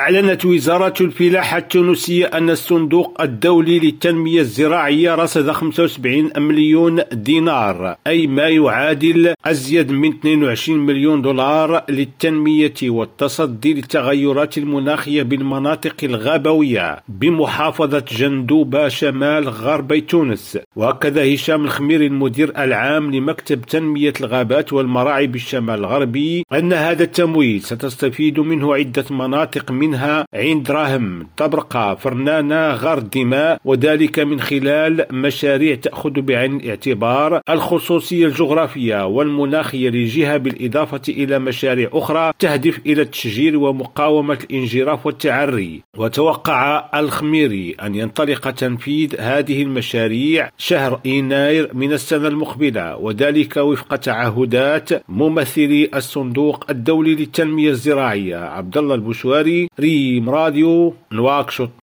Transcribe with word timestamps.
أعلنت 0.00 0.44
وزارة 0.44 0.94
الفلاحة 1.00 1.58
التونسية 1.58 2.26
أن 2.26 2.50
الصندوق 2.50 3.20
الدولي 3.20 3.78
للتنمية 3.78 4.40
الزراعية 4.40 5.14
رصد 5.14 5.50
75 5.50 6.30
مليون 6.36 7.00
دينار 7.12 7.96
أي 8.06 8.26
ما 8.26 8.48
يعادل 8.48 9.34
أزيد 9.46 9.92
من 9.92 10.08
22 10.08 10.78
مليون 10.78 11.22
دولار 11.22 11.84
للتنمية 11.88 12.74
والتصدي 12.82 13.74
للتغيرات 13.74 14.58
المناخية 14.58 15.22
بالمناطق 15.22 15.96
الغابوية 16.02 17.02
بمحافظة 17.08 18.04
جندوبة 18.18 18.88
شمال 18.88 19.48
غربي 19.48 20.00
تونس. 20.00 20.58
وهكذا 20.76 21.34
هشام 21.34 21.64
الخميري 21.64 22.06
المدير 22.06 22.52
العام 22.58 23.14
لمكتب 23.14 23.62
تنمية 23.62 24.12
الغابات 24.20 24.72
والمراعي 24.72 25.26
بالشمال 25.26 25.78
الغربي 25.78 26.44
أن 26.52 26.72
هذا 26.72 27.02
التمويل 27.02 27.62
ستستفيد 27.62 28.40
منه 28.40 28.74
عدة 28.74 29.04
مناطق 29.10 29.72
منها 29.90 30.26
عين 30.34 30.62
دراهم 30.62 31.26
طبرقة 31.36 31.94
فرنانة 31.94 32.74
غار 32.74 32.98
الدماء 32.98 33.60
وذلك 33.64 34.18
من 34.18 34.40
خلال 34.40 35.06
مشاريع 35.10 35.74
تأخذ 35.74 36.10
بعين 36.10 36.56
الاعتبار 36.56 37.40
الخصوصية 37.50 38.26
الجغرافية 38.26 39.06
والمناخية 39.06 39.90
للجهة 39.90 40.36
بالإضافة 40.36 41.00
إلى 41.08 41.38
مشاريع 41.38 41.90
أخرى 41.92 42.32
تهدف 42.38 42.80
إلى 42.86 43.02
التشجير 43.02 43.56
ومقاومة 43.56 44.38
الانجراف 44.50 45.06
والتعري. 45.06 45.82
وتوقع 45.98 46.90
الخميري 46.94 47.76
أن 47.82 47.94
ينطلق 47.94 48.50
تنفيذ 48.50 49.20
هذه 49.20 49.62
المشاريع 49.62 50.50
شهر 50.58 51.00
يناير 51.04 51.70
من 51.74 51.92
السنة 51.92 52.28
المقبلة 52.28 52.96
وذلك 52.96 53.56
وفق 53.56 53.96
تعهدات 53.96 54.88
ممثلي 55.08 55.90
الصندوق 55.94 56.64
الدولي 56.70 57.14
للتنمية 57.14 57.70
الزراعية 57.70 58.36
عبد 58.36 58.78
الله 58.78 58.94
البشواري 58.94 59.68
ريم 59.80 60.30
راديو 60.30 60.94
نواكشوط. 61.12 61.70